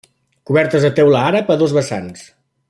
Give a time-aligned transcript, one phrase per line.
[0.49, 2.25] Cobertes de teula àrab a dos vessants.